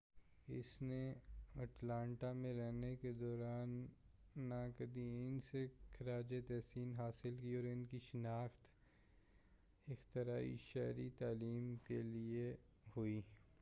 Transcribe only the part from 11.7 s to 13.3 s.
کے لئے ہوئی